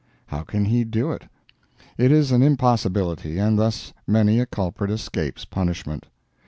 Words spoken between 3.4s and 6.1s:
thus many a culprit escapes punishment.